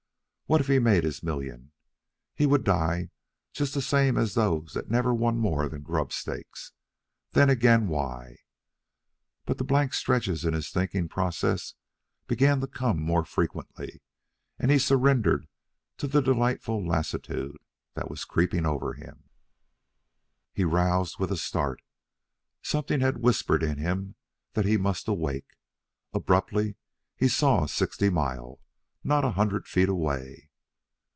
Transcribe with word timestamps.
What 0.47 0.59
if 0.59 0.67
he 0.67 0.79
made 0.79 1.05
his 1.05 1.23
million? 1.23 1.71
He 2.35 2.45
would 2.45 2.65
die, 2.65 3.09
just 3.53 3.73
the 3.73 3.81
same 3.81 4.17
as 4.17 4.33
those 4.33 4.73
that 4.73 4.91
never 4.91 5.13
won 5.13 5.37
more 5.39 5.69
than 5.69 5.81
grub 5.81 6.11
stakes. 6.11 6.73
Then 7.31 7.49
again 7.49 7.87
why? 7.87 8.35
But 9.45 9.59
the 9.59 9.63
blank 9.63 9.93
stretches 9.93 10.43
in 10.43 10.53
his 10.53 10.69
thinking 10.69 11.07
process 11.07 11.75
began 12.27 12.59
to 12.59 12.67
come 12.67 13.01
more 13.01 13.23
frequently, 13.23 14.01
and 14.59 14.69
he 14.71 14.77
surrendered 14.77 15.47
to 15.99 16.05
the 16.05 16.19
delightful 16.19 16.85
lassitude 16.85 17.55
that 17.93 18.09
was 18.11 18.25
creeping 18.25 18.65
over 18.65 18.91
him. 18.95 19.29
He 20.51 20.65
roused 20.65 21.17
with 21.17 21.31
a 21.31 21.37
start. 21.37 21.81
Something 22.61 22.99
had 22.99 23.19
whispered 23.23 23.63
in 23.63 23.77
him 23.77 24.15
that 24.51 24.65
he 24.65 24.75
must 24.75 25.07
awake. 25.07 25.55
Abruptly 26.11 26.75
he 27.15 27.29
saw 27.29 27.67
Sixty 27.67 28.09
Mile, 28.09 28.59
not 29.03 29.25
a 29.25 29.31
hundred 29.31 29.67
feet 29.67 29.89
away. 29.89 30.47